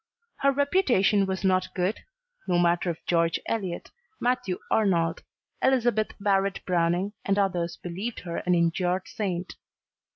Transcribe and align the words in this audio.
Her 0.37 0.51
reputation 0.51 1.27
was 1.27 1.43
not 1.43 1.75
good, 1.75 1.99
no 2.47 2.57
matter 2.57 2.89
if 2.89 3.05
George 3.05 3.39
Eliot, 3.45 3.91
Matthew 4.19 4.57
Arnold, 4.71 5.21
Elizabeth 5.61 6.13
Barrett 6.19 6.65
Browning 6.65 7.13
and 7.23 7.37
others 7.37 7.77
believed 7.77 8.21
her 8.21 8.37
an 8.37 8.55
injured 8.55 9.07
saint. 9.07 9.57